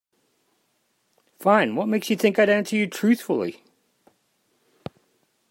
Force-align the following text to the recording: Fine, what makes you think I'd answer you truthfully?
Fine, 1.39 1.75
what 1.75 1.87
makes 1.87 2.09
you 2.09 2.15
think 2.15 2.39
I'd 2.39 2.49
answer 2.49 2.75
you 2.75 2.87
truthfully? 2.87 3.61